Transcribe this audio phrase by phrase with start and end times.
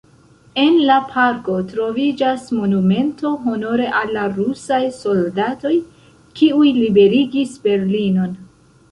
[0.61, 5.73] En la parko troviĝas monumento honore al la rusaj soldatoj,
[6.39, 8.33] kiuj liberigis Berlinon.